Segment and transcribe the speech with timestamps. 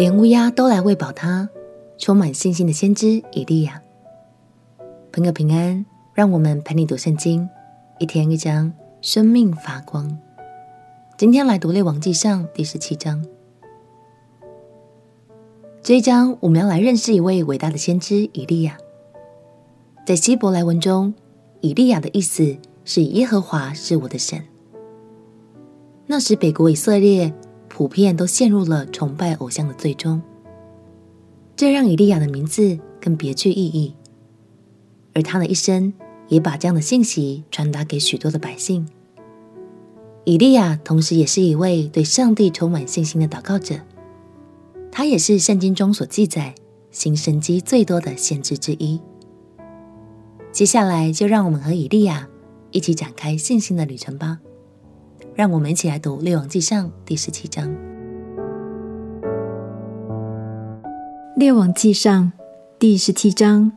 [0.00, 1.50] 连乌鸦都来喂饱他，
[1.98, 3.82] 充满信心的先知以利亚。
[5.12, 5.84] 朋友平安，
[6.14, 7.46] 让我们陪你读圣经，
[7.98, 10.18] 一天一章，生命发光。
[11.18, 13.22] 今天来读列王纪上第十七章。
[15.82, 18.78] 这一章我们要来认识一位伟大的先知以利亚。
[20.06, 21.12] 在希伯来文中，
[21.60, 22.56] 以利亚的意思
[22.86, 24.42] 是耶和华是我的神。
[26.06, 27.34] 那时北国以色列
[27.80, 30.20] 普遍都陷入了崇拜偶像的最终，
[31.56, 33.94] 这让以利亚的名字更别具意义。
[35.14, 35.90] 而他的一生
[36.28, 38.86] 也把这样的信息传达给许多的百姓。
[40.24, 43.76] 以利亚同时也是一位对上帝充满信心的祷告者，
[44.92, 46.54] 他也是圣经中所记载
[46.90, 49.00] 行神迹最多的先知之一。
[50.52, 52.28] 接下来就让我们和以利亚
[52.72, 54.40] 一起展开信心的旅程吧。
[55.34, 57.68] 让我们一起来读《列王纪上》第十七章。
[61.36, 62.32] 《列王纪上》
[62.78, 63.72] 第十七章，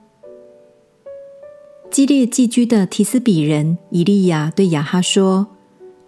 [1.90, 5.48] 激烈寄居的提斯比人以利亚对亚哈说：“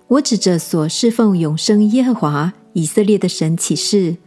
[0.10, 4.18] 我指着所侍奉永生耶和华以色列的神起誓，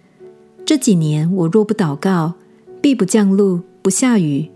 [0.64, 2.34] 这几年我若不祷告，
[2.80, 4.50] 必不降露，不下雨。”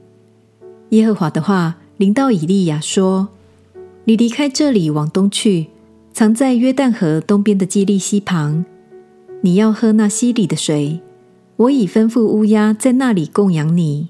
[0.90, 3.28] 耶和华的话临到以利亚说
[4.04, 5.68] ：“你离开这里，往东去，
[6.22, 8.64] 藏在约旦河东边的基利溪旁。
[9.40, 11.00] 你要喝那溪里的水。
[11.56, 14.08] 我已吩咐乌鸦在那里供养你。”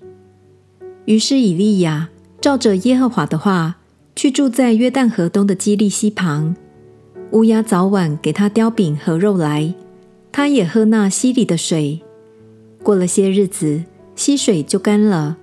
[1.09, 3.79] 于是以利亚照着耶和华的话，
[4.15, 6.55] 去住在约旦河东的基利溪旁。
[7.31, 9.73] 乌鸦早晚给他叼饼和肉来，
[10.31, 12.03] 他也喝那溪里的水。
[12.83, 15.39] 过了些日子，溪水就干了。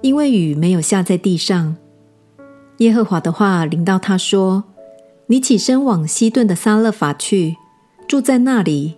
[0.00, 1.76] 因为雨没有下在地上，
[2.78, 4.64] 耶和华的话临到他说
[5.30, 7.54] ：“你起身往西顿的撒勒法去，
[8.08, 8.96] 住在那里。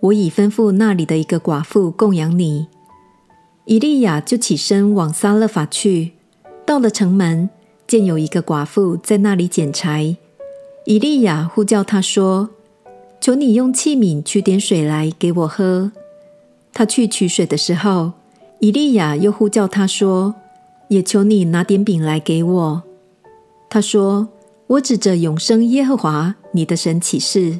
[0.00, 2.66] 我已吩咐那里的一个寡妇供养你。”
[3.64, 6.14] 以利亚就起身往撒勒法去，
[6.66, 7.48] 到了城门，
[7.86, 10.16] 见有一个寡妇在那里捡柴。
[10.84, 12.50] 以利亚呼叫他说
[13.20, 15.92] ：“求你用器皿取点水来给我喝。”
[16.74, 18.14] 他去取水的时候，
[18.58, 20.34] 以利亚又呼叫他说
[20.88, 22.82] ：“也求你拿点饼来给我。”
[23.70, 24.28] 他说
[24.68, 27.58] ：“我指着永生耶和华你的神起誓，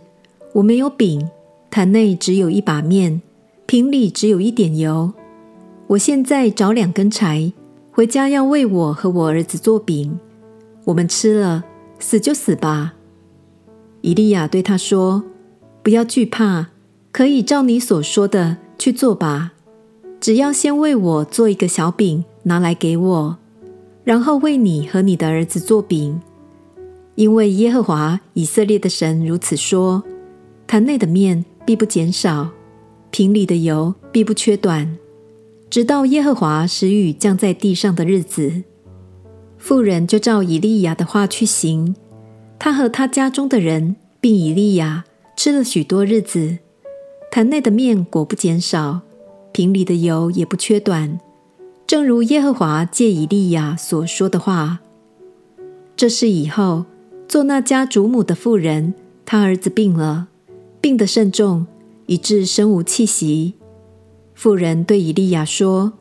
[0.53, 1.27] 我没有饼，
[1.71, 3.23] 坛内只有一把面，
[3.65, 5.11] 瓶里只有一点油。
[5.87, 7.51] 我现在找两根柴，
[7.91, 10.21] 回家要为我和我儿子做饼，
[10.85, 11.65] 我们吃了，
[11.99, 12.95] 死就死吧。”
[14.03, 15.25] 以利亚对他说
[15.83, 16.69] ：“不要惧怕，
[17.11, 19.53] 可以照你所说的去做吧。”
[20.21, 23.39] 只要先为我做一个小饼，拿来给我，
[24.05, 26.21] 然后为你和你的儿子做饼，
[27.19, 30.05] 因为耶和华以色列的神如此说：
[30.69, 32.51] 坛内的面必不减少，
[33.11, 34.97] 瓶里的油必不缺短，
[35.69, 38.63] 直到耶和华使雨降在地上的日子。
[39.59, 41.97] 妇人就照以利亚的话去行，
[42.57, 45.05] 他和他家中的人并以利亚
[45.37, 46.59] 吃了许多日子，
[47.33, 49.01] 坛内的面果不减少。
[49.51, 51.19] 瓶里的油也不缺短，
[51.85, 54.79] 正如耶和华借以利亚所说的话。
[55.97, 56.85] 这事以后，
[57.29, 58.95] 做那家主母的妇人，
[59.27, 60.29] 她儿子病了，
[60.81, 61.67] 病得甚重，
[62.07, 63.53] 以致身无气息。
[64.35, 65.93] 妇人对以利亚说：“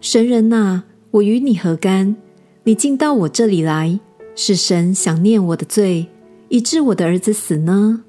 [0.00, 2.16] 神人呐，我与你何干？
[2.64, 4.00] 你竟到我这里来，
[4.34, 6.06] 是神想念我的罪，
[6.48, 8.04] 以致我的儿子死呢？”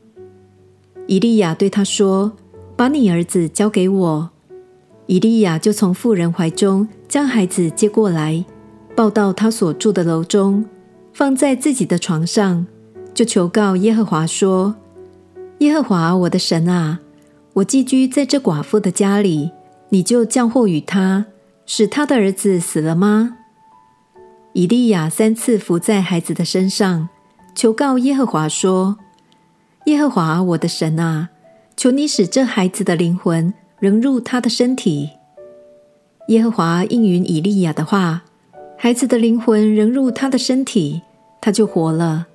[1.05, 2.31] 以利亚对他说
[2.77, 4.29] ：“把你儿子交给我。”
[5.07, 8.45] 以利亚就从妇人怀中将孩子接过来，
[8.95, 10.63] 抱到他所住的楼中，
[11.13, 12.65] 放在自己的床上，
[13.13, 14.75] 就求告耶和华说
[15.59, 16.99] ：“耶和华我的神啊，
[17.53, 19.51] 我寄居在这寡妇的家里，
[19.89, 21.25] 你就降祸与他，
[21.65, 23.37] 使他的儿子死了吗？”
[24.53, 27.09] 以利亚三次伏在孩子的身上，
[27.55, 28.97] 求告耶和华说
[29.85, 31.29] ：“耶和华我的神啊，
[31.77, 35.09] 求你使这孩子的灵魂。”仍入他的身体。
[36.29, 38.23] 耶和华应允以利亚的话，
[38.83, 41.03] 孩子的灵魂仍入他的身体，
[41.39, 42.27] 他就活了。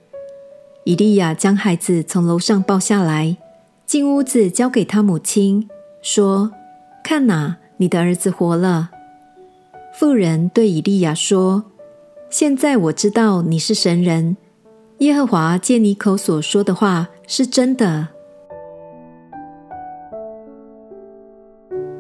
[0.85, 3.37] 以利亚将孩子从楼上抱下来，
[3.85, 5.69] 进屋子交给他母亲，
[6.01, 6.51] 说
[7.05, 8.89] ：“看哪，你的儿子活了。”
[9.93, 11.65] 妇人对以利亚说
[12.31, 14.39] ：“现在我知道你是神人，
[15.01, 18.09] 耶和华借你口所说的话是真的。”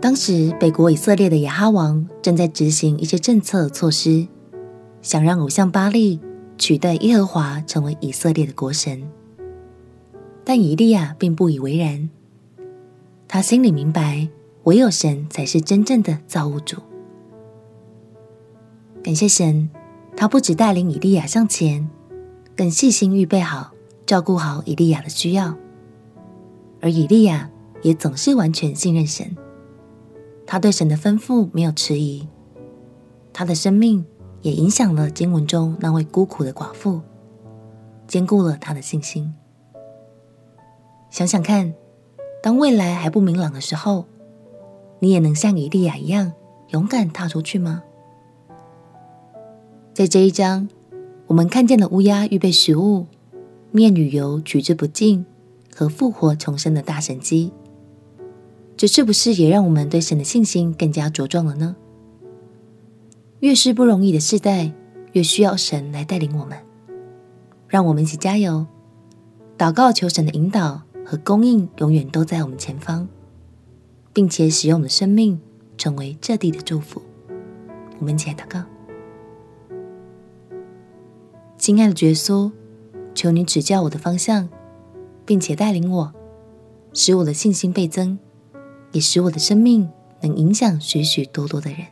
[0.00, 4.26] 当时，北国以色列的亚哈王正在执行一些政策措施，
[5.02, 6.20] 想让偶像巴力
[6.56, 9.08] 取代耶和华成为以色列的国神。
[10.44, 12.08] 但以利亚并不以为然，
[13.26, 14.28] 他心里明白，
[14.64, 16.78] 唯有神才是真正的造物主。
[19.02, 19.68] 感谢神，
[20.16, 21.88] 他不只带领以利亚向前，
[22.56, 23.72] 更细心预备好、
[24.06, 25.54] 照顾好以利亚的需要，
[26.80, 27.50] 而以利亚
[27.82, 29.36] 也总是完全信任神。
[30.46, 32.26] 他对神的吩咐没有迟疑，
[33.34, 34.06] 他的生命
[34.42, 37.00] 也影响了经文中那位孤苦的寡妇，
[38.06, 39.34] 坚固了他的信心。
[41.10, 41.74] 想想看，
[42.42, 44.04] 当未来还不明朗的时候，
[45.00, 46.32] 你也能像以利亚一样
[46.68, 47.82] 勇敢踏出去吗？
[49.94, 50.68] 在这一章，
[51.26, 53.06] 我们看见了乌鸦预备食物、
[53.72, 55.26] 面与油取之不尽
[55.74, 57.52] 和复活重生的大神迹。
[58.76, 61.74] 这是不是也让我们对神的信心更加茁壮了呢？
[63.40, 64.72] 越是不容易的世代，
[65.12, 66.58] 越需要神来带领我们。
[67.68, 68.66] 让我们一起加油，
[69.56, 73.06] 祷告求神的引导和供应，永远都在我们前方，
[74.12, 75.40] 并且使用我们的生命
[75.76, 77.00] 成为这地的祝福。
[78.00, 78.62] 我们一起来祷告。
[81.56, 82.50] 亲爱的耶稣，
[83.14, 84.48] 求你指教我的方向，
[85.24, 86.12] 并且带领我，
[86.92, 88.18] 使我的信心倍增，
[88.92, 89.88] 也使我的生命
[90.22, 91.86] 能影响许许多多的人。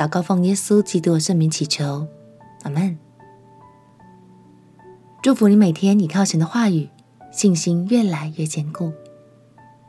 [0.00, 2.06] 祷告奉耶稣基督的圣名祈求，
[2.62, 2.98] 阿门。
[5.22, 6.88] 祝福你每天倚靠神的话语，
[7.30, 8.94] 信心越来越坚固。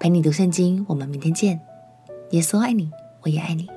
[0.01, 1.61] 陪你读圣经，我们明天见。
[2.31, 2.91] 耶稣爱你，
[3.21, 3.69] 我也爱你。